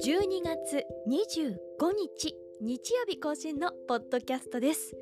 [0.00, 1.56] 12月25
[1.92, 4.96] 日日曜日更新のポッドキャストです。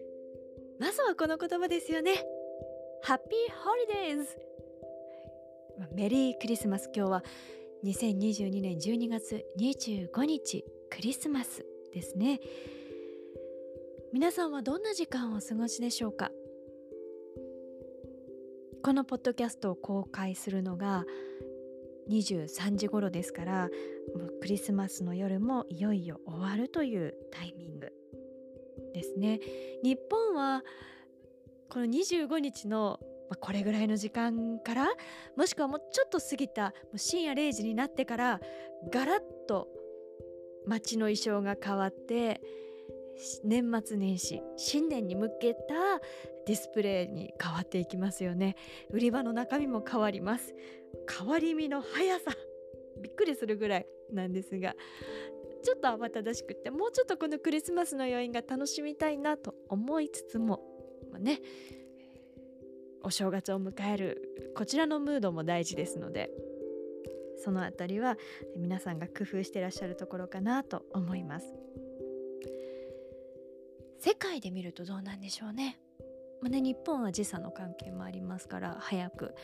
[0.81, 2.25] まずはこの言葉ですよね。
[3.03, 4.39] ハッピーホリデーズ
[5.95, 6.91] メリークリスマス。
[6.97, 7.25] 今日は
[7.85, 12.41] 2022年12月25日クリスマスですね。
[14.15, 16.31] 皆さんはどんな時間をお過ごしでしょうか？
[18.83, 21.05] このポッドキャストを公開するのが
[22.11, 23.69] 23時頃ですから
[24.17, 27.93] もうクリスマスの夜もいよいよ終わるというタイミング
[28.95, 29.41] ですね。
[29.83, 30.63] 日本は
[31.69, 33.01] この25日の
[33.41, 34.87] これぐらいの時間から
[35.37, 38.41] もしくはもうちょっと過ぎた深夜0時になってから
[38.93, 39.69] ガラッと
[40.67, 42.41] 街の衣装が変わって
[43.45, 45.61] 年末年始新年に向けた
[46.47, 48.57] ディスプレイに変わっていきますよね。
[48.91, 50.55] 売り場の中身も変わります。
[51.19, 52.33] 変わり身の速さ。
[53.01, 54.75] びっくりするぐらいなんですが
[55.63, 60.61] ちょっと慌ただしくってもうちょっとこのクリスマスの余韻が楽しみたいなと思いつつも、
[61.11, 61.41] まあ、ね
[63.03, 66.31] お正月を迎えるこちらのムードも大事ですので
[67.45, 68.17] そのあたりは
[68.57, 71.66] 皆さんが工夫してらっしゃるところかなと思います。
[74.07, 75.81] 世界で見るとどうなんでしょうね。
[76.41, 79.35] まあね、日本は時差の関係もありますから早く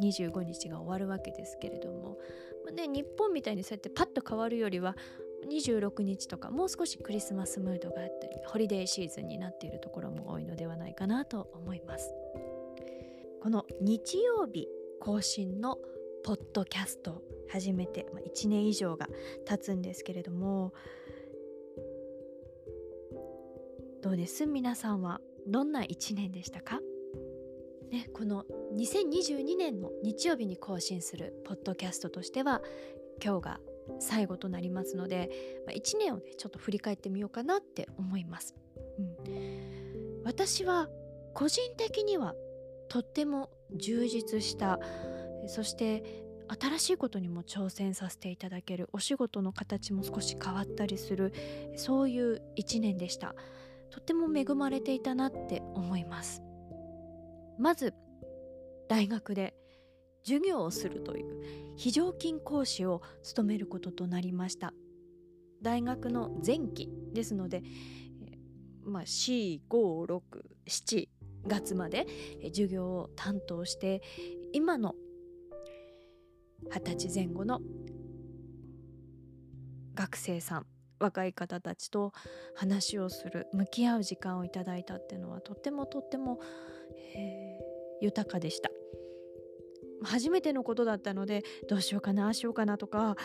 [0.00, 2.16] 25日が終わるわけですけれども、
[2.64, 4.96] まあね、日本みたいにそうやってパッと変わるよりは
[5.52, 12.14] 26日とかもう少しクリスマスムードがあったりホリデーシーズンになっているところも多いのではないかなと思います。
[13.42, 14.66] この日曜日
[14.98, 15.76] 更新の
[16.24, 19.08] ポッドキャスト始めて、1年以上が
[19.44, 20.72] 経つんですけれども
[24.04, 24.44] どうです？
[24.44, 26.78] 皆さんはどんな1年でしたか？
[27.90, 28.44] ね、この
[28.76, 32.60] 2022年の日曜日に更新するポッドキャストとしては
[33.24, 33.60] 今日が
[34.00, 35.30] 最後となりますので、
[35.66, 38.54] まあ、1年をねちょっと振り返ってみようかなって思います。
[38.98, 40.90] うん、私は
[41.32, 42.34] 個人的には
[42.90, 44.80] とっても充実した
[45.46, 46.04] そして
[46.60, 51.32] 新しいことにも挑戦させていただけるお仕事の形も少し変わったりする
[51.76, 53.34] そういう1年でした。
[53.94, 56.42] とても恵まれていたなって思います。
[57.60, 57.94] まず
[58.88, 59.54] 大学で
[60.24, 64.74] 授業をするという非常勤講師を務めることとなりました。
[65.62, 67.62] 大学の前期ですので、
[68.84, 71.08] まあ、4567
[71.46, 72.08] 月まで
[72.48, 74.02] 授業を担当して
[74.52, 74.96] 今の
[76.68, 77.60] 二十歳前後の
[79.94, 80.66] 学生さん
[81.04, 82.12] 若い方たちと
[82.54, 86.40] 話をする向き合う時間をいただいたっていうのはとってもとっても、
[87.14, 88.70] えー、豊かでした。
[90.02, 93.16] 初めてのことだったのでどうしようかなああしようかなとか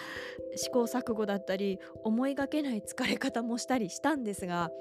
[0.56, 4.72] 試行錯誤だったり思いがけない疲れ方もしたりしたんですが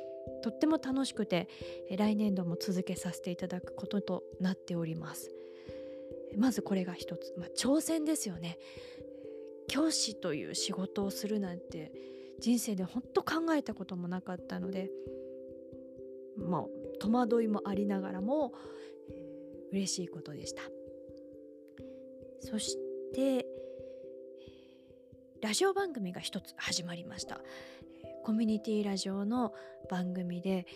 [0.45, 1.49] とっても楽しくて
[1.91, 5.33] 来年度も続けさせていただくこととなっております。
[6.37, 8.59] まずこれが一つ、まあ、挑戦ですよね。
[9.67, 11.93] 教師という仕事をするなんて
[12.41, 14.91] 人生で本当考えたこともなかったので
[16.37, 16.65] まあ
[17.01, 18.53] 戸惑いもありながらも、
[19.11, 20.63] えー、嬉しいことでした。
[22.41, 22.77] そし
[23.15, 23.47] て
[25.43, 27.41] ラジオ番組が一つ始まりました。
[28.25, 29.53] コミュニティラジオの
[29.89, 30.67] 番組で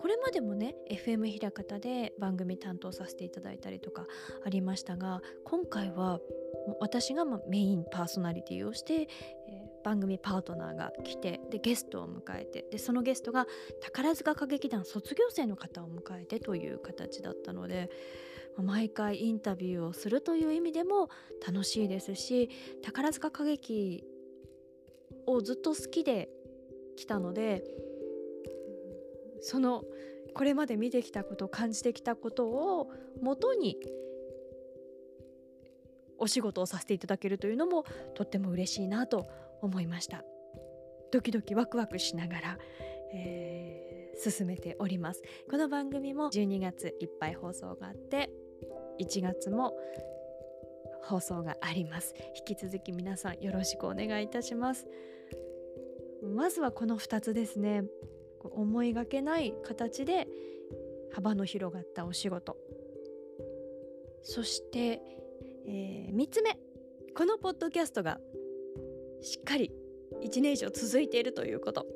[0.00, 4.06] これまでもね FM ひらかたで番組担当させていただいたりとか
[4.44, 6.18] ありましたが今回は
[6.80, 9.06] 私がメインパーソナリティをして、えー、
[9.82, 13.46] 番組パートナーが来てでゲストを迎えてでそのゲストが
[13.80, 17.90] 宝塚歌劇団卒業生の方を迎えてという形だったので
[18.56, 21.08] 毎回インタビューをするという意味でも
[21.46, 22.50] 楽しいですし
[22.82, 24.04] 宝塚歌劇
[25.26, 26.28] をずっと好きで
[26.96, 27.64] 来たので
[29.40, 29.84] その
[30.34, 32.90] これまで見てきたこと感じてきたことを
[33.20, 33.76] もとに
[36.18, 37.84] お仕事をさせていただけるというのも
[38.14, 39.26] とっても嬉しいなと
[39.62, 40.24] 思いました。
[41.10, 42.58] ドキドキワクワクしながら、
[43.14, 45.22] えー、進めております。
[45.50, 48.30] この番組も12月いっぱい放送があって
[49.00, 49.72] 1月も
[51.04, 52.14] 放送があります。
[52.46, 54.86] 引き続き皆さんよろしくお願いいたします。
[56.34, 57.84] まずはこの2つですね。
[58.42, 60.26] 思いがけない形で
[61.12, 62.56] 幅の広がったお仕事。
[64.22, 65.00] そして
[65.66, 66.58] えー、3つ目。
[67.14, 68.18] このポッドキャストが
[69.22, 69.70] しっかり
[70.22, 71.86] 1年以上続いているということ。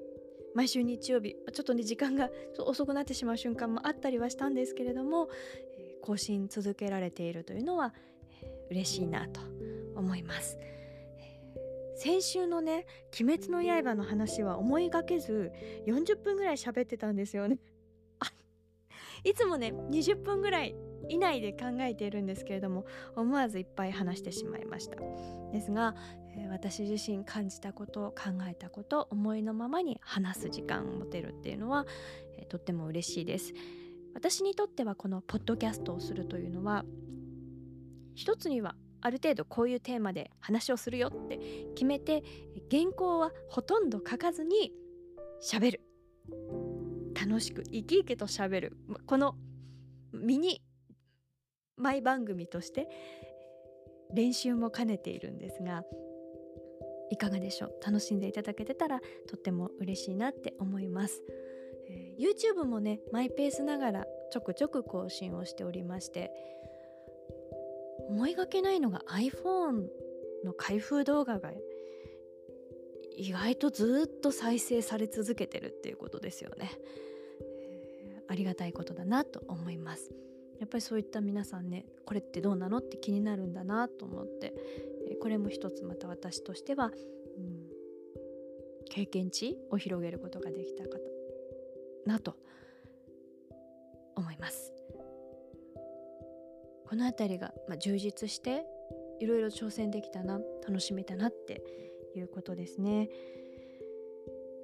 [0.54, 5.28] 毎週日曜日ちょっとね時間が遅くなってしまう瞬間もあったりはしたんですけれども、
[5.78, 7.92] え、更新続けられているというのは、
[8.42, 9.42] え、嬉しいなと
[9.94, 10.56] 思います、
[11.96, 12.86] 先週のね
[13.20, 15.52] 「鬼滅の刃」の話は思いがけず
[15.86, 17.58] 40分ぐらい喋ってたんですよね。
[19.24, 20.74] いつもね20分ぐらい
[21.08, 24.96] 以内で考えているんですけれども思わずいっぱい話してしまいました。
[25.52, 25.94] ですが、
[26.50, 31.86] 私自身感じたこと考えたこと思いのままに話す時間を持てるっていうのは、
[32.48, 33.52] とっても嬉しいです。
[34.14, 36.86] 私にとってはこのポッドキャストをするというのは
[38.14, 41.38] 一つにはある程度こういうテーマで話をするよって
[41.74, 42.24] 決めて
[42.70, 44.72] 原稿はほとんど書かずに
[45.42, 45.80] 喋る。
[47.14, 48.76] 楽しく生き生きと喋る。
[49.06, 49.36] この
[50.12, 50.62] ミニ
[51.76, 52.88] マイ番組として
[54.14, 55.82] 練習も兼ねているんですが
[57.10, 57.72] いかがでしょう？
[57.84, 61.22] 楽しんでいただけてたらとっても嬉しいなって思います、
[61.88, 66.32] えー、YouTube もねマイペースながらちょくちょく更新をしておりまして
[68.08, 69.86] 思いがけないのが iPhone
[70.44, 71.50] の開封動画が
[73.16, 76.70] 意外とずっと再生され続けてるっていうことですよね、
[77.40, 80.10] えー、ありがたいことだなと思います。
[80.58, 84.54] やっぱりそういった皆さんねこれってどうなのって気になるんだなと思って、
[85.14, 87.66] これも一つまた私としては、うん、
[88.90, 90.98] 経験値を広げることができたか
[92.04, 92.36] なと
[94.16, 94.72] 思います。
[96.88, 98.64] この辺りが、まあ、充実して
[99.20, 101.62] いろいろ挑戦できたな楽しめたなって
[102.14, 103.08] いうことですね。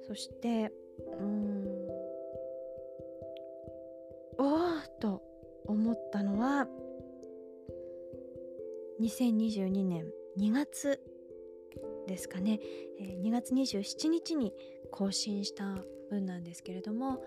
[0.07, 0.71] そして
[1.19, 1.63] うん
[4.37, 5.21] おーと
[5.65, 6.67] 思ったのは
[9.01, 10.22] 2022年。
[10.37, 10.99] 2月
[12.07, 12.59] ですかね、
[12.99, 14.53] え、2月27日に
[14.91, 15.77] 更新した
[16.09, 17.23] 分なんですけれども、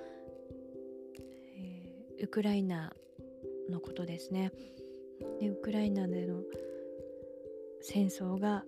[2.19, 2.93] え、ウクライナ
[3.70, 4.53] のことですね。
[5.41, 6.43] でウクライナでの
[7.81, 8.64] 戦争が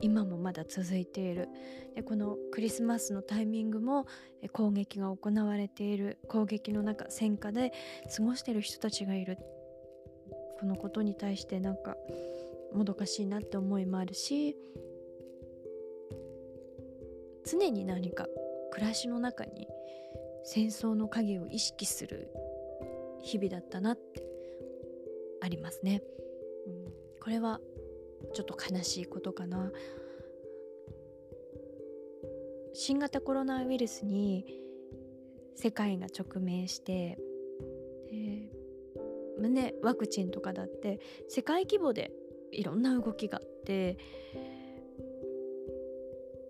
[0.00, 1.48] 今もまだ続いている。
[1.94, 4.06] でこのクリスマスのタイミングも
[4.52, 6.18] 攻撃が行われている。
[6.28, 7.72] 攻撃の中戦火で
[8.14, 9.38] 過ごしてる人たちがいる。
[10.58, 11.96] このことに対してなんか
[12.74, 14.56] もどかしいなって思いもあるし
[17.44, 18.26] 常に何か
[18.72, 19.68] 暮らしの中に
[20.44, 22.28] 戦争の影を意識する
[23.22, 24.24] 日々だったなって
[25.40, 26.02] ありますね、
[26.66, 27.60] うん、これは
[28.34, 29.70] ちょっと悲しいことかな。
[32.74, 34.46] 新型コロナウイルスに
[35.54, 37.18] 世界が直面して
[38.10, 42.10] で、ね、ワクチンとかだって世界規模で
[42.52, 43.98] いろんな動きがあって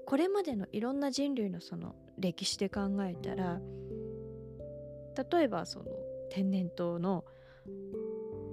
[0.06, 3.60] これまでのいろんな人類のその歴史で考えたら
[5.31, 5.87] 例えばその
[6.31, 7.25] 天然痘の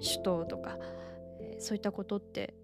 [0.02, 0.78] 首都とか、
[1.58, 2.54] そういったことって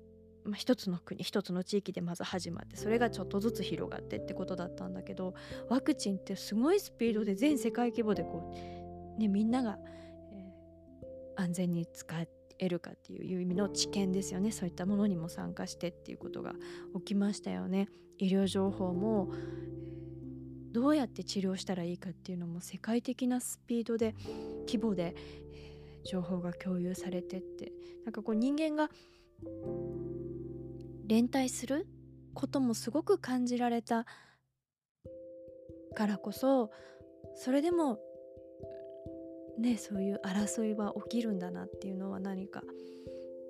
[0.46, 5.34] まあ、一つの国一つの地域でまず始まってそれがちょっとずつ広がってってことだったんだけど
[5.68, 8.54] ワクチンってすごいスピードで全世界規模でこ
[9.18, 9.76] う、ね、みんなが、
[10.32, 10.52] え、
[11.36, 16.54] 安全に使え得るかっていう意味の知見ですよねそういったものにも参加してっていうことが
[16.96, 17.88] 起きましたよね。
[18.18, 19.30] 医療情報も
[20.72, 24.14] どうやって治療したらいいかっていうのも世界的なスピードで
[24.66, 25.14] 規模で
[26.04, 27.72] 情報が共有されてって
[28.04, 28.90] なんかこう人間が
[31.06, 31.86] 連帯する
[32.34, 34.06] こともすごく感じられた
[35.94, 36.70] からこそ
[37.34, 37.98] それでも
[39.58, 42.62] ねそういう争いは起きるんだなっていうのは何か、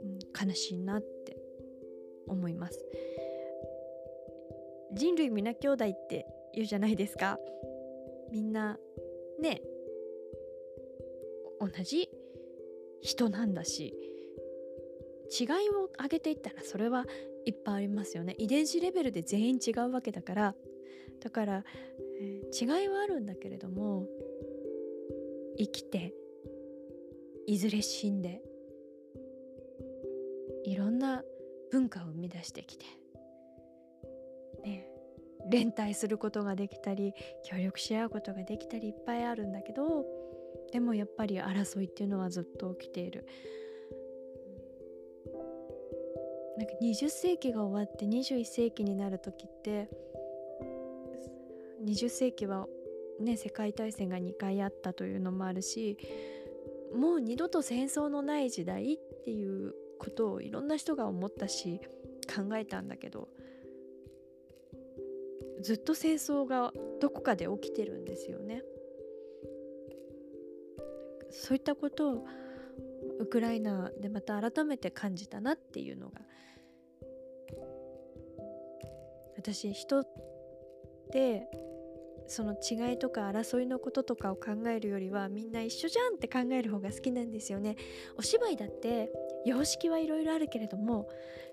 [0.02, 1.36] うん、悲しいなって
[2.26, 2.84] 思います。
[4.92, 7.38] 人類皆兄弟って言うじゃないですか。
[8.30, 8.78] みんな
[9.40, 9.62] ね
[11.60, 12.08] 同じ
[13.02, 13.94] 人なんだし
[15.38, 17.04] 違いを挙げていったらそれは
[17.44, 18.34] いっぱいありますよね。
[18.38, 20.54] 遺伝子レベルで全員違うわけだから。
[21.20, 21.64] だから、
[22.20, 24.06] えー、違いはあるんだけれども
[25.56, 26.12] 生きて
[27.46, 28.42] いずれ死んで
[30.64, 31.22] いろんな
[31.70, 32.84] 文化を生み出してきて、
[34.64, 34.88] ね、
[35.50, 37.12] 連帯することができたり
[37.44, 40.04] 協力し合うことができたりいっぱいあるんだけど
[40.72, 43.26] でもやっぱり争いっていうのはずっと起きている。
[46.56, 49.90] なんか20世紀が終わって21世紀になる時って
[51.84, 52.66] 20世紀は
[53.20, 55.99] ね世界大戦が2回あったというのもあるし
[56.94, 61.80] もう二度と戦争のない時代っていうことをいろんな人が思ったし
[62.26, 63.28] 考えたんだけど
[65.62, 68.62] ずっと戦争がどこかで起きてるんですよね。
[71.30, 72.26] そういったことを
[73.18, 76.20] ウクライナでまた改めて感じたなっていうのが
[79.37, 80.08] 私人っ
[81.12, 81.49] て
[82.28, 87.76] その違いとか争いのこととかを考えるよりはみんな一緒じゃんって考える方が好きなんですよね。
[88.16, 89.11] お芝居だって
[89.45, 91.09] 様式はいろいろあるけれども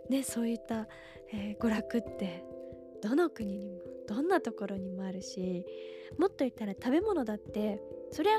[0.09, 0.87] ねそういった、
[1.31, 2.43] えー、娯楽って
[3.01, 5.65] どの国にもどんなところにもあるし
[6.17, 8.33] もっと言ったら食べ物だってそりゃ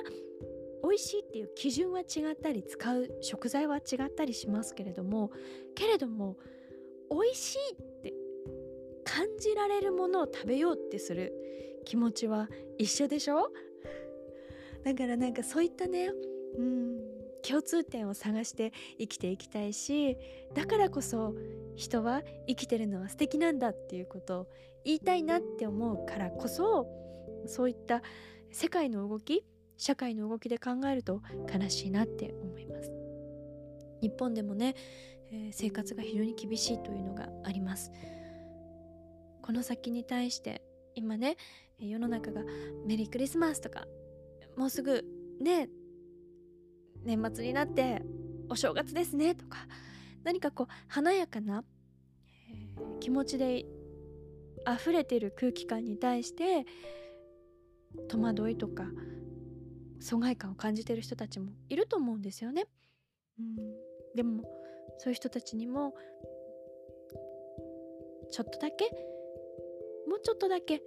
[0.83, 5.31] 美味しいっていう基準は違ったり使う食材は違ったりしますけれども
[5.75, 6.37] けれども
[7.11, 8.13] 美味しいって
[9.05, 11.33] 感じられるものを食べようってする
[11.85, 12.49] 気持ちは
[12.79, 13.51] 一緒でしょ？
[14.85, 16.11] だからなんかそういったね
[16.59, 16.99] うん
[17.47, 20.17] 共通点を探して生きていきたいし
[20.55, 21.35] だからこそ
[21.77, 24.47] 人は生きてるのは素敵なんだっていうことを
[24.85, 26.87] 言いたいなって思うからこそ
[27.47, 28.03] そういった
[28.51, 29.45] 世界の動き
[29.77, 31.21] 社会の動きで考えると
[31.53, 32.91] 悲しいなって思います。
[34.01, 34.75] 日本でもね、
[35.33, 37.91] えー、生活が非常に厳しいというのがあります。
[39.43, 40.63] この先に対して
[40.95, 41.37] 今ね
[41.79, 42.43] 世の中が
[42.87, 43.87] メリークリスマスとか
[44.57, 45.05] もうすぐ
[45.41, 45.69] ね
[47.05, 48.03] 年末になって
[48.49, 49.59] お正月ですねとか
[50.23, 51.65] 何かこう華やかな、
[52.51, 52.69] え、
[53.01, 53.65] 気持ちで
[54.67, 56.65] 溢れてる空気感に対して
[58.09, 58.85] 戸惑いとか
[60.01, 62.67] 疎外感を感じてる人たちもいると思うんですよね。
[63.39, 63.57] うん、
[64.15, 64.45] でも
[64.99, 65.95] そういう人たちにも
[68.31, 68.91] ちょっとだけ
[70.09, 70.83] もうちょっとだけ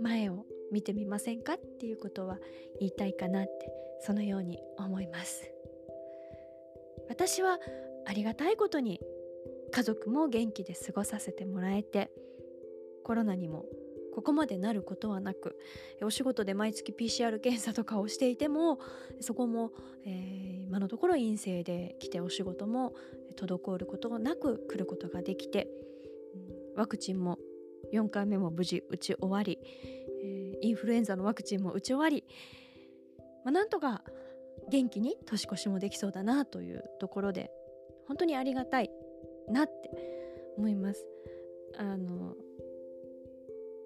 [0.00, 2.38] 前を見てみませんかっていうことは
[2.80, 3.50] 言いたいかなって
[4.00, 5.50] そのように思います。
[7.08, 7.58] 私は
[8.04, 9.00] ありがたいことに
[9.72, 12.10] 家族も元気で過ごさせてもらえて
[13.04, 13.64] コロナにも
[14.14, 15.58] ここまでなることはなく
[16.02, 18.78] お仕事で毎月 PCR 検査とかをしていても
[19.20, 19.72] そこも、
[20.06, 22.94] えー、今のところ陰性で来てお仕事も
[23.38, 25.68] 滞ることなく来ることができて
[26.76, 27.38] ワクチンも
[27.92, 29.58] 4回目も無事打ち終わり、
[30.22, 32.24] えー、インフルエンザのワクチンも打ち終わり、
[33.44, 34.02] まあ、なんとか
[34.68, 37.50] 元気に年越しもできそうだなというところで
[38.08, 38.90] 本当にありがたい
[39.48, 39.90] なって
[40.56, 41.06] 思います。
[41.78, 42.34] あの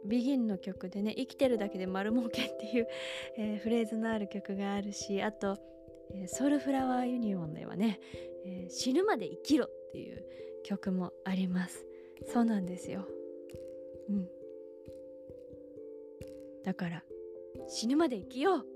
[0.04, 2.88] ビギンの曲でね「生きてるだけで丸儲け」っていう、
[3.36, 5.58] えー、フレーズのある曲があるしあと、
[6.14, 8.00] えー、ソウルフラワーユニオンではね、
[8.46, 10.24] えー、死ぬまで生きろっていう
[10.64, 11.84] 曲もあります
[12.32, 13.06] そうなんですよ
[14.10, 14.28] うん。
[16.64, 17.02] だから
[17.68, 18.66] 死ぬまで生きよう。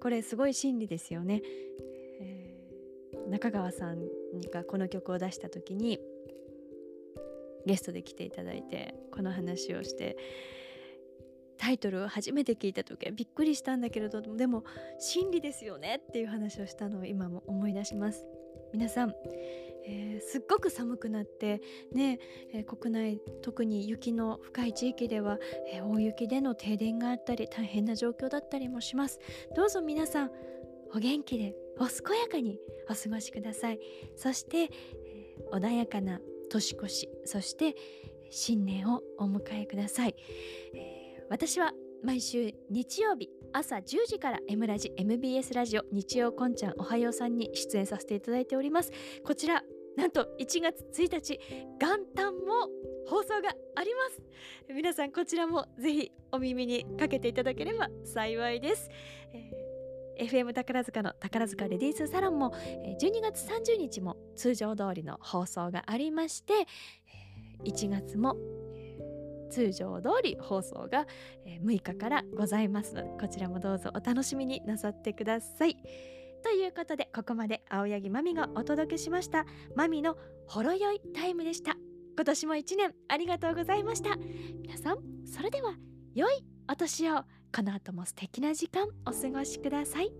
[0.00, 1.42] これすごい真理ですよね、
[2.20, 4.00] えー、中川さん
[4.52, 6.00] がこの曲を出した時に
[7.66, 10.16] ゲストで来ていただいてこの話をして
[11.58, 14.64] タイトルを初めて聞いた時はびっくりしたんだけれどでも
[14.98, 18.26] 真理ですよねっていう話をしたのを今も思い出します。
[18.72, 19.14] 皆さん
[19.86, 21.60] えー、すっごく寒くなって
[21.92, 22.18] ね、
[22.52, 25.38] えー、国内特に雪の深い地域では、
[25.72, 29.18] えー、大雪での停電があったり大変な状況だったりもします。
[29.56, 30.30] どうぞ皆さん
[30.94, 32.58] お元気でお健やかに
[32.88, 33.80] お過ごしください。
[34.16, 34.68] そして、え
[35.52, 36.20] 穏やかな
[36.50, 37.74] 年越しそして
[38.30, 40.14] 新年をお迎えください、
[40.74, 41.72] え私は
[42.02, 48.92] 毎週日曜日朝10時から M ラジ MBS ラジオ日曜こんちゃんおはようさんに出演させていただいております。
[49.24, 49.62] こちら
[49.96, 51.40] なんと1月1日
[51.80, 52.68] 元旦も
[53.08, 54.22] 放送があります。
[54.72, 58.88] 皆さんこちらもぜひお耳にかけていただければ幸いです、
[59.32, 62.52] えー、FM 宝塚の宝塚レディースサロンも
[63.00, 66.66] 12月30日も通常通りの放送がありまして
[67.64, 68.36] 1月も
[69.50, 71.06] 通常通り放送が
[71.46, 75.76] 6日からございますのでこちらもどうぞお楽しみになさってください。
[76.42, 79.44] ということでここまで青柳まみがお届けしました。
[79.76, 80.16] まみの
[80.46, 81.76] ほろ酔いタイムでした。
[82.16, 84.16] 今年も1年ありがとうございました。
[84.62, 85.74] 皆さんそれでは
[86.14, 87.24] 良いお年を。
[87.52, 90.12] この後も素敵な時間お過ごしください。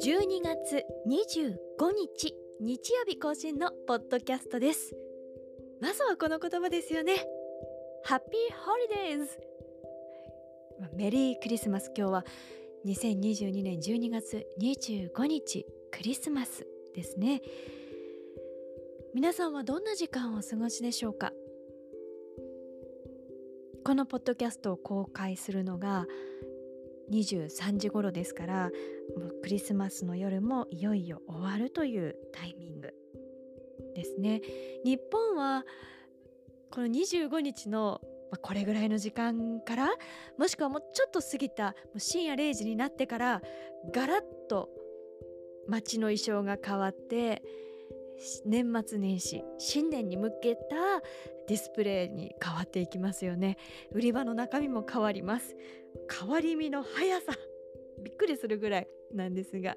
[0.00, 4.94] 12月25日日曜日更新のポッドキャストです。
[5.80, 7.16] まずはこの言葉ですよね。
[8.04, 9.40] ハッピーホリデーズ
[10.94, 11.90] メリークリスマス。
[11.96, 12.24] 今日は
[12.86, 16.64] 2022年12月25日クリスマス
[16.94, 17.42] ですね。
[19.14, 21.32] 皆さんはどんな時間をお過ごしでしょうか？
[23.84, 26.06] このポッドキャストを公開するのが
[27.10, 28.70] 23時頃ですから
[29.16, 32.92] もうクリスマスの夜もいよいよ終わるというタイミング
[33.94, 34.40] ですね。
[34.84, 35.64] 日本は
[36.70, 38.00] この25日の、
[38.42, 39.88] これぐらいの時間から
[40.38, 43.42] もしくはもうちょっと過ぎた深夜0時になってから
[43.90, 44.68] ガラッと
[45.66, 47.42] 街の衣装が変わって
[48.44, 50.60] 年末年始新年に向けた
[51.48, 53.56] ディスプレイに変わっていきますよね。
[53.92, 55.56] 売り場の中身も変わります。
[56.20, 57.32] 変わり身の速さ。
[58.02, 59.76] びっくりするぐらいなんですが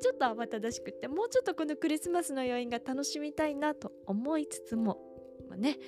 [0.00, 4.98] ちょっと慌ただしくってもうちょっとこのクリスマスの余韻が楽しみたいなと思いつつも、
[5.48, 5.78] まあ、ね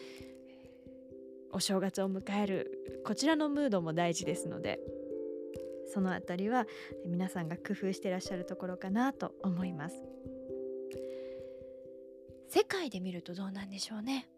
[1.53, 4.81] お正月を迎えるこちらのムードも大事ですので
[5.93, 6.67] そのあたりは
[7.07, 9.97] 皆さんが工夫してらっしゃるところかなと思います。
[12.49, 14.29] 世界で見るとどうなんでしょうね。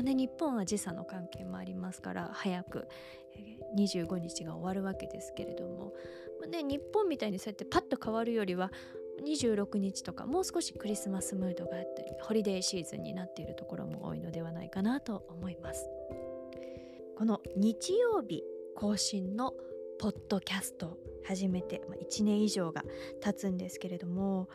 [0.00, 2.88] まあね、日本は時差の関係もありますから早く
[3.76, 5.92] 25日が終わるわけですけれども、
[6.40, 8.72] まあね、日本みたいにそうやってパッと変わるよりは
[9.22, 15.86] 26日とかもう少しクリスマスムードがあったりホリデーシーズンになっているところも多いのではないかなと思います。
[17.18, 18.42] この日曜日
[18.74, 19.52] 更新の
[19.98, 22.82] ポッドキャスト始めて1年以上が
[23.20, 24.48] 経つんですけれども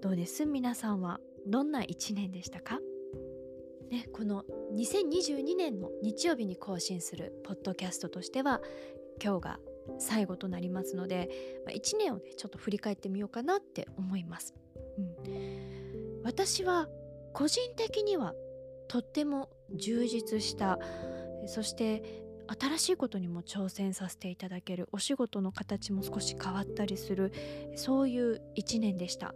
[0.00, 0.46] どうです？
[0.46, 2.78] 皆さんはどんな1年でしたか？
[3.90, 8.60] ね、この2022年の日曜日に更新するポッドキャストとしては
[9.22, 9.58] 今日が
[9.98, 11.28] 最後となりますので、
[11.66, 14.54] まあ、1年をねちょっと振り返ってみようかなって思います、
[14.98, 16.88] うん、私は
[17.32, 18.34] 個人的には
[18.88, 20.78] とっても充実した
[21.46, 22.02] そして
[22.46, 27.32] 新しいことにも挑戦させていただけるお仕事の形も少し変わったりする
[27.76, 29.34] そういう1年でした。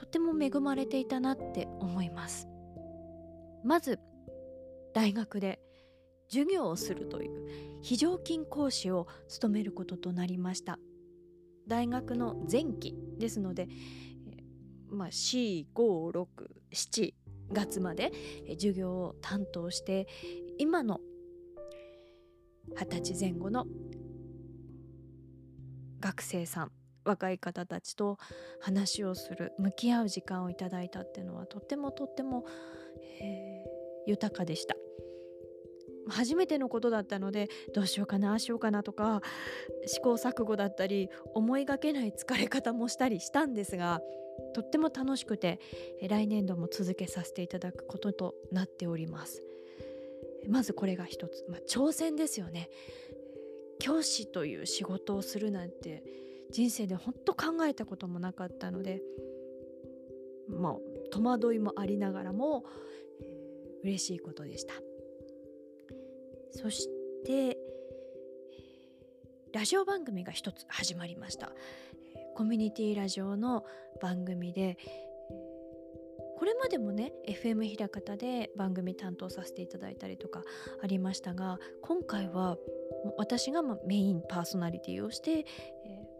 [0.00, 2.48] とても恵まれていたなって思います。
[3.62, 4.00] まず
[4.94, 5.60] 大学で
[6.30, 10.78] 授業をするという非常勤講師を務めることとなりました。
[11.68, 13.68] 大学の前期ですので、
[14.88, 17.12] まあ、4567
[17.52, 18.10] 月まで
[18.54, 20.08] 授業を担当して
[20.56, 21.02] 今の
[22.74, 23.66] 二十歳前後の
[26.00, 26.72] 学生さん
[27.10, 28.18] 若い方たちと
[28.60, 32.44] 話をする向き合う時間をいただいたっていうのはとってもとっても、
[33.20, 34.76] えー、豊かでした。
[36.08, 39.20] 初めてのことだったのでどうしようかなああしようかなとか
[39.86, 44.00] 試行錯誤だったり思いがけない疲れ方もしたりしたんですが
[44.54, 45.60] とっても楽しくて
[46.08, 49.42] 来年度も続けさせていただくこととなっております。
[50.48, 52.70] まずこれが一つ、まあ、挑戦ですよね。
[53.78, 56.02] 教師という仕事をするなんて
[56.50, 59.02] 人生でほんと考えたこともなかったので
[60.48, 60.76] まあ
[61.10, 62.64] 戸惑いもありながらも、
[63.20, 64.74] えー、嬉しいことでした。
[66.52, 66.88] そし
[67.24, 67.56] て
[69.52, 71.52] ラジオ番組が一つ始まりました。
[72.34, 73.64] コミュニティラジオの
[74.00, 74.78] 番組で
[76.38, 80.42] これまでもね FM ひらかたで番組担当させていただいたりとか
[80.82, 82.56] ありましたが今回は
[83.18, 85.44] 私がメインパーソナリティをして、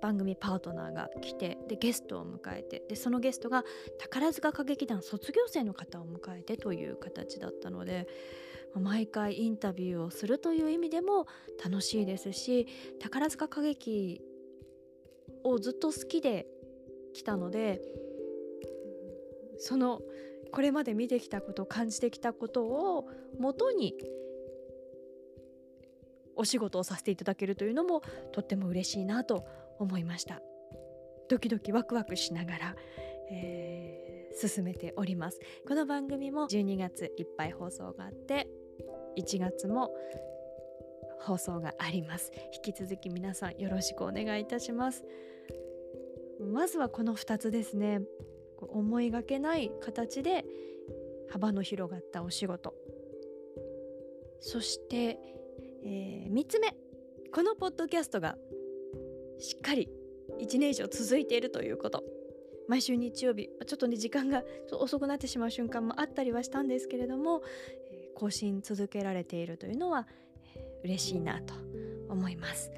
[0.01, 3.65] 番組パートナーが来てでゲストを迎えてでそのゲストが
[3.99, 8.07] 宝塚歌劇団卒業生の方を迎えてという形だったので
[8.75, 11.27] 毎回インタビューをするという意味でも
[11.63, 12.67] 楽しいですし
[13.01, 14.21] 宝塚歌劇
[15.45, 16.47] をずっと好きで
[17.13, 17.81] 来たので
[19.59, 20.01] その
[20.53, 23.09] これまで見てきたこと感じてきたことを
[23.39, 23.95] もとに
[26.37, 29.45] お仕事をさせていただけるというのもとっても嬉しいなと
[29.81, 30.41] 思いました。
[31.29, 32.77] ドキドキワクワクしながら、
[33.33, 35.41] えー、進めております。
[35.67, 38.47] この番組も12月いっぱい放送があって
[39.17, 39.91] 1月も
[41.21, 42.31] 放送があります。
[42.65, 45.05] 引き続き皆さんよろしくお願いいたします。
[46.53, 48.03] まずはこの2つですね。
[48.61, 50.45] 思いがけない形で
[51.31, 52.75] 幅の広がったお仕事。
[54.41, 55.19] そして、
[55.85, 56.75] えー、3つ目。
[57.33, 58.37] このポッドキャストが
[59.41, 59.89] しっかり
[60.41, 62.05] 1年以上続いているということ
[62.69, 67.43] 毎週日曜日ちょっとね時間が遅くなってしまう瞬間もあったりはしたんですけれども、
[68.15, 70.07] 更新続けられているというのは、
[70.55, 71.53] えー、嬉しいなと
[72.09, 72.71] 思います。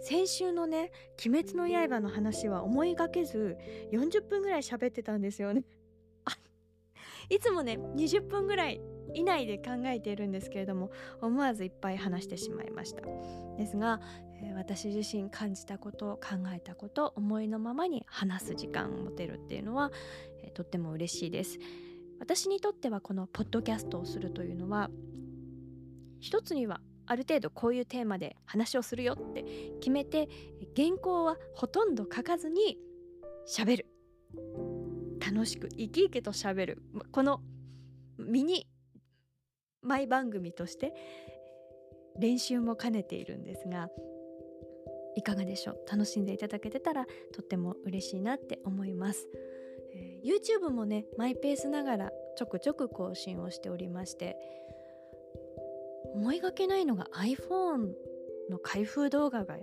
[0.00, 0.92] 先週のね
[1.26, 3.56] 「鬼滅の刃」の話は思いがけず
[3.90, 5.64] 40分ぐらい喋ってたんですよね。
[7.30, 8.80] いつもね20分ぐらい
[9.14, 13.02] 以内で考えているんですけれども思わずいっぱい話してしまいました
[13.56, 14.00] ですが、
[14.56, 19.90] 私自身感じたこと考えたこと思いのままに話す時間を持てるっていうのは、
[20.54, 21.58] とっても嬉しいです。
[22.18, 24.90] 私にとってはこのポッドキャストをするというのは
[26.20, 29.44] 一つにはある程度こういうテーマで話をするよって
[29.80, 30.28] 決めて
[30.76, 32.78] 原稿はほとんど書かずに
[33.48, 33.86] 喋る。
[35.20, 36.82] 楽しく生き生きと喋る。
[37.10, 37.40] この
[38.18, 38.68] ミニ
[39.82, 40.94] マイ番組として
[42.20, 43.88] 練習も兼ねているんですが
[45.16, 45.78] いかがでしょう？
[45.90, 49.28] 楽しんでいただけてたらとっても嬉しいなって思います、
[49.94, 54.36] えー、YouTube もねマイペースながらちょくちょく更新をしておりまして
[56.14, 57.92] 思いがけないのが iPhone
[58.50, 59.56] の開封動画が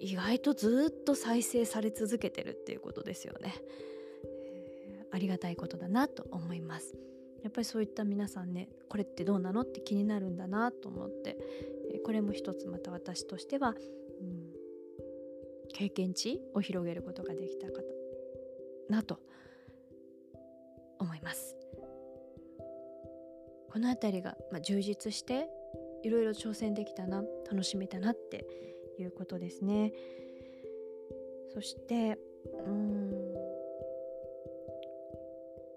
[0.00, 3.54] 意外とずっと再生され続けてるっていうことですよね、
[4.24, 6.96] えー、ありがたいことだなと思います。
[7.42, 11.38] やっぱりそういった皆さんねこれってどうなのって気になるんだなと思って
[11.98, 14.50] これも一つまた私としては、うん、
[15.72, 17.80] 経験値を広げることができたか
[18.88, 19.20] なと
[20.98, 21.56] 思います。
[23.72, 25.48] この辺りが、まあ、充実して
[26.02, 28.44] いろいろ挑戦できたな楽しめたなって
[28.98, 29.92] いうことですね。
[31.52, 32.18] そして
[32.66, 33.12] うん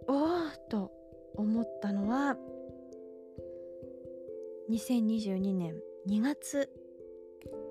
[0.08, 0.92] おおと
[1.36, 2.36] 思ったのは
[4.70, 5.93] 2022年。
[6.08, 6.70] 2月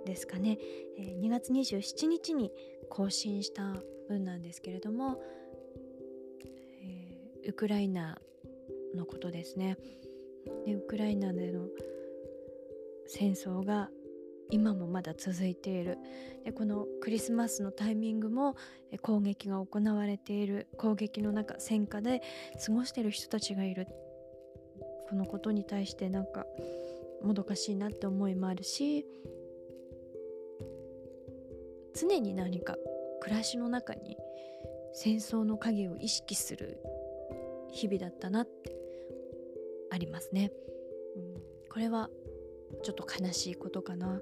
[0.05, 0.59] ですかね、
[0.99, 2.51] え、2月27日に
[2.89, 3.75] 更新した
[4.09, 5.21] 分なんですけれども、
[6.83, 8.19] えー、ウクライナ
[8.95, 9.77] のことですね。
[10.67, 11.69] でウクライナでの
[13.07, 13.91] 戦争が
[14.51, 15.99] 今もまだ続いている。
[16.45, 18.57] でこのクリスマスのタイミングも
[19.01, 20.67] 攻撃が行われている。
[20.77, 22.23] 攻撃の中戦火で
[22.65, 23.87] 過ごしてる人たちがいる。
[25.09, 26.47] このことに対してなんか
[27.23, 29.07] もどかしいなって思いもあるし
[31.95, 32.77] 常に何か
[33.21, 34.17] 暮らしの中に
[34.95, 36.79] 戦争の影を意識する
[37.71, 38.77] 日々だったなって
[39.91, 40.53] ありますね、
[41.17, 42.11] うん、これは
[42.83, 44.21] ちょっと悲しいことかな。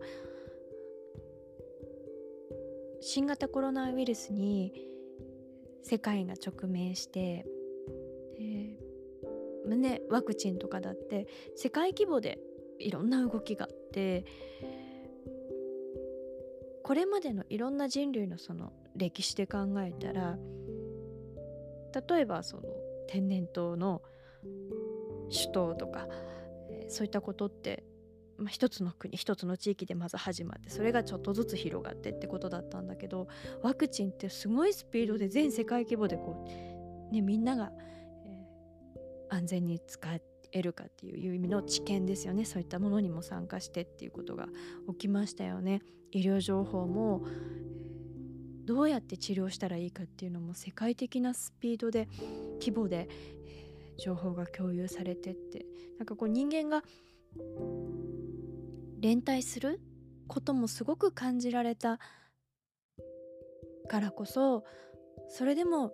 [3.00, 4.72] 新型コロナウイルスに
[5.82, 7.46] 世界が直面して
[8.38, 12.38] で、ね、ワクチンとかだって世界規模で
[12.80, 14.24] いろんな動きがあって
[16.82, 20.36] これまでのいろんな人類のその歴史で考えたら
[22.08, 22.62] 例えばその
[23.08, 24.02] 天然痘の
[25.30, 26.06] 首都とか、
[26.70, 27.84] え、そういったことって、
[28.38, 33.28] まあ、一つの国一つの地域でまず始まってそれがちょっとずつ広がってってことだったんだけど
[33.62, 36.44] ワクチンってすごいスピードで全世界規模でこ
[37.10, 37.70] う、ね、みんなが、
[38.26, 42.44] えー、安全に使って得るかっていう意味の知見ですよね。
[42.44, 44.48] そういったものにも参加してっていうことが
[44.88, 45.82] 起きましたよね。
[46.12, 47.24] 医療情報も
[48.64, 52.08] どうやって治療したらいいかっていうのも世界的なスピードで
[52.60, 53.08] 規模で
[53.98, 55.66] 情報が共有されてって。
[55.98, 56.82] なんかこう人間が
[59.00, 59.80] 連帯する
[60.28, 61.98] こともすごく感じられた
[63.86, 64.64] からこそ
[65.28, 65.92] それでも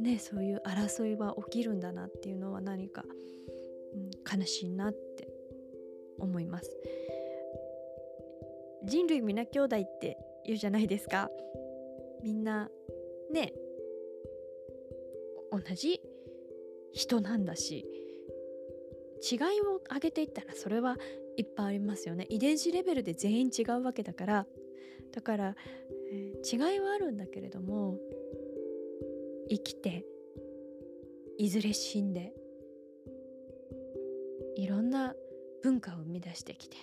[0.00, 3.04] ねそういう争いは起きるんだなっていうのは何か、
[3.94, 5.28] うん、悲しいなって
[6.18, 6.76] 思います。
[8.84, 11.30] 人類皆兄弟って言うじゃないですか。
[12.22, 12.68] みんな
[13.30, 13.52] ね
[15.50, 16.00] 同じ
[16.92, 17.86] 人なんだし
[19.30, 20.96] 違いを挙げていったらそれは
[21.36, 22.26] いっぱいありますよね。
[22.28, 24.46] 遺伝子レベルで全員違うわけだから。
[25.12, 25.56] だから、
[26.12, 27.98] えー、違いはあるんだけれども
[29.48, 30.04] 生きて
[31.38, 32.32] いずれ死んで
[34.56, 35.14] いろんな
[35.62, 36.76] 文化を生み出してきて、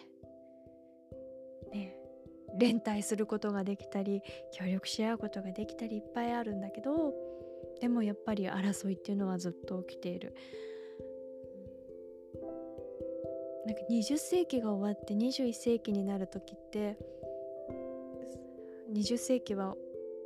[1.73, 1.95] ね、
[2.58, 4.21] 連帯することができたり
[4.54, 7.13] 協力し合うことができたりいっぱいあるんだけど
[7.82, 10.36] でもやっぱり争いっていうのはずっと起きている。
[13.65, 16.97] なんか20世紀が終わって21世紀になる時って
[18.93, 19.75] 20世紀は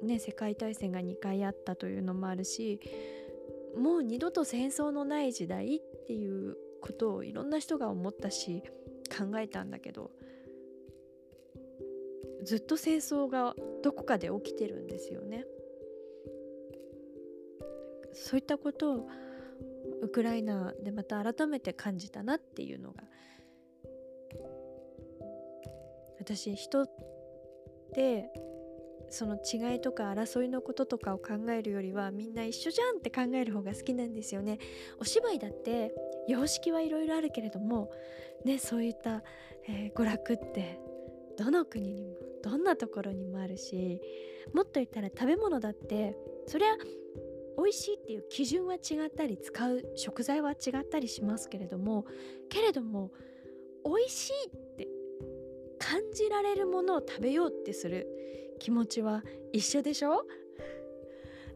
[0.01, 2.79] ね、世界大戦が2回あったというのもあるし
[3.77, 8.63] もう二度と戦争のない時代っていうことをいろんな人が思ったし
[9.09, 10.11] 考えたんだけど
[12.43, 15.45] ずっと戦争がどこかで起きてるんですよね。
[18.13, 19.09] そういったことを
[20.01, 23.03] ウクライナでまた改めて感じたなっていうのが
[26.19, 26.89] 私人っ
[27.93, 28.31] て
[29.09, 34.59] その違いとか争いのこととかを考えるよりはみんな一緒じゃんって考える方が好きなんですよね。
[34.99, 35.93] お芝居だって
[36.27, 37.91] 様式はいろいろあるけれども
[38.45, 39.23] ねそういった、
[39.67, 40.79] えー、娯楽って
[41.37, 44.01] どの国にもどんなところにもあるし
[44.53, 46.15] もっと言ったら食べ物だって
[46.47, 46.69] そりゃ
[47.57, 52.05] 美味しいっていう基準は違ったり使う食材は違ったりしますけれども
[52.49, 53.11] けれども
[53.85, 54.87] 美味しいって
[55.77, 58.07] 感じられるものを食べようってする
[58.59, 60.23] 気持ちは一緒でしょ？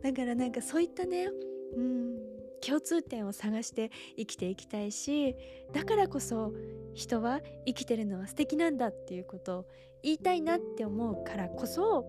[0.02, 1.30] だからなんかそういったね
[1.76, 2.18] うん
[2.66, 5.36] 共通点を探して生きていきたいし
[5.74, 6.54] だからこそ
[6.94, 9.66] 人は生きてるのは素敵なんだっていうことを
[10.02, 12.06] 言いたいなって思うからこそ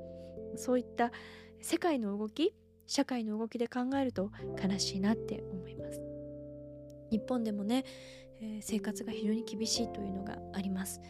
[0.57, 1.11] そういった
[1.61, 2.55] 世界の動き
[2.87, 4.31] 社会の動きで考えると
[4.63, 6.01] 悲しいなって思います。
[7.11, 7.85] 日本でもね、
[8.41, 11.01] えー、生活が非常に厳しいというのがあります。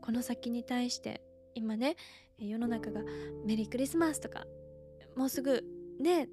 [0.00, 1.22] この先に対して
[1.54, 1.96] 今ね
[2.38, 3.02] 世の中が
[3.46, 4.44] メリークリスマスとか
[5.16, 5.64] もうすぐ
[6.00, 6.28] ね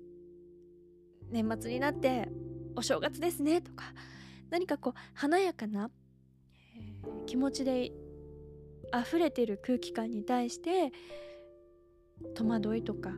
[1.30, 2.28] 年末になって
[2.76, 3.86] お正月ですねとか
[4.50, 5.90] 何かこう華やかな、
[6.76, 6.94] え、
[7.26, 7.92] 気持ちで
[8.94, 10.92] 溢れてる空気感に対して
[12.36, 13.12] 戸惑いとか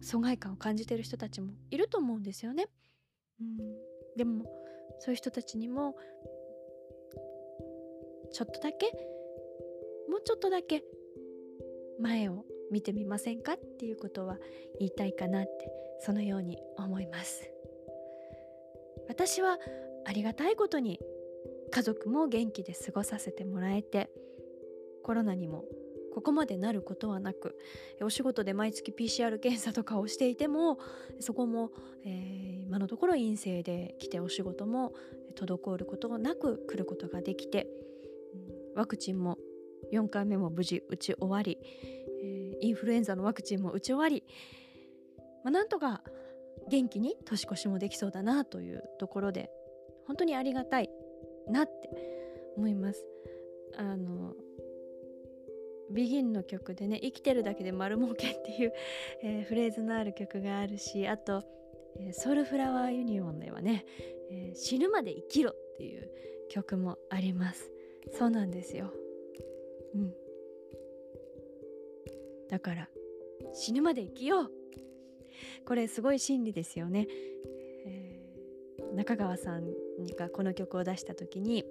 [0.00, 2.66] 疎外感を感じてる人たちもいると思うんですよね。
[3.40, 3.56] うん、
[4.16, 4.44] でも
[4.98, 5.96] そういう人たちにも
[8.32, 8.92] ちょっとだけ
[10.16, 10.82] もうちょっとだけ
[12.00, 14.38] 前を見てみませんかっていうことは
[14.78, 15.50] 言いたいかなって
[16.00, 17.50] そのように思います。
[19.08, 19.58] 私は
[20.06, 20.98] ありがたいことに
[21.70, 24.08] 家族も元気で過ごさせてもらえて
[25.04, 25.64] コロナにも
[26.14, 27.58] ここまでなることはなく
[28.00, 30.78] お仕事で毎月 PCR 検査とかをしていても
[31.20, 31.72] そこも、
[32.06, 34.94] えー、今のところ陰性で来てお仕事も
[35.38, 37.66] 滞ることなく来ることができて
[38.74, 39.38] ワクチンも
[39.92, 41.58] 4回目も無事打ち終わり、
[42.22, 44.24] えー、インフルエンザのワクチンも打ち終わり、
[45.44, 46.02] まあ、なんとか
[46.68, 49.50] 元気に年越しもできそうだなというところで
[50.06, 50.90] 本当にありがたい
[51.48, 51.90] なって
[52.56, 53.04] 思います。
[53.76, 54.34] あの
[55.90, 58.72] ビギンの曲でね「生きてるだけで丸儲け」っていう、
[59.22, 61.44] えー、フレーズのある曲があるしあと、
[62.00, 63.84] えー、ソウルフラワーユニオンではね、
[64.30, 66.10] えー、死ぬまで生きろ」っていう
[66.48, 67.70] 曲もあります
[68.12, 68.92] そうなんですよ
[69.94, 70.14] うん。
[72.48, 72.88] だから
[73.52, 74.50] 死ぬまで生きよう。
[75.66, 77.06] これすごい真理ですよね、
[77.86, 79.64] えー、中川さん
[80.18, 81.64] がこの曲を出した時に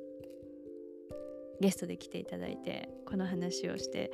[1.61, 4.11] ゲストで来ていただいてこの話をして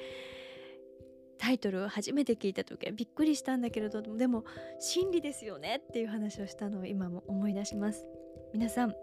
[1.38, 4.46] タイトルを初めて聞いた時はびっくりしたんだけれどでも
[4.80, 8.06] 真理ですよねっていう話をしたのを今も思い出します。
[8.54, 8.94] 皆さん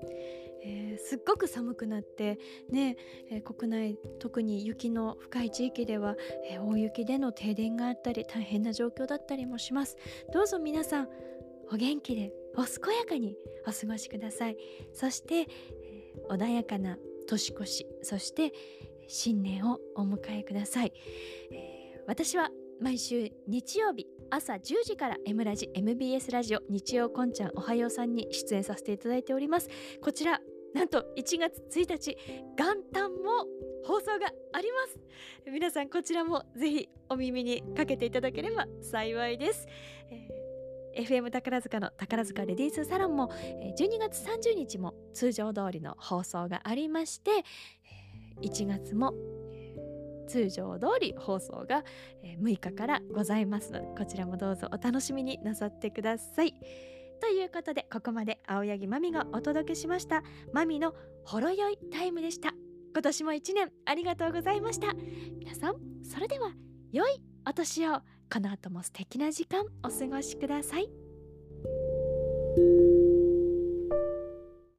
[0.69, 2.39] えー、すっごく寒くなって
[2.71, 2.97] ね、
[3.31, 6.15] えー、国内特に雪の深い地域では、
[6.51, 9.97] えー、大雪での停電があったり大変な状況だったりもします。
[10.33, 11.09] どうぞ皆さん
[11.73, 14.57] お元気でお健やかにお過ごしください。
[14.93, 15.47] そして、え
[16.29, 18.53] 穏やかな年越しそして
[19.07, 20.93] 新年をお迎えください、
[21.53, 22.51] え私は
[22.81, 29.69] 毎週日曜日朝10時から M ラジ MBS ラジオ日曜こんちゃんおはようさんに出演させていただいております。
[30.03, 30.41] こちら
[30.75, 32.17] なんと1月1日
[32.57, 33.47] 元旦も
[33.85, 35.01] 放送があります
[35.51, 39.67] 皆さんこちらもぜひお耳にかけていただければ幸いです、
[40.11, 43.31] えー、FM 宝塚の宝塚レディースサロンも
[43.79, 47.31] 12月30日も通常通りの放送がありまして
[48.43, 49.15] 1月も
[50.29, 51.83] 通常通り放送が
[52.23, 56.55] 6日からございますのでこちらもどうぞお楽しみになさってください。
[57.21, 60.23] ということでここまで青柳まみがお届けしました。
[60.53, 62.53] まみのほろ酔いタイムでした。
[62.93, 64.95] 今年も1年ありがとうございました。
[65.39, 66.53] 皆さんそれでは
[66.93, 68.01] 良いお年を。
[68.31, 70.89] この後も素敵な時間お過ごしください。